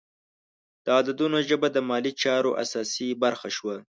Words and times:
د 0.83 0.85
عددونو 0.99 1.37
ژبه 1.49 1.67
د 1.71 1.77
مالي 1.89 2.11
چارو 2.23 2.51
اساسي 2.63 3.07
برخه 3.23 3.49
شوه. 3.57 3.75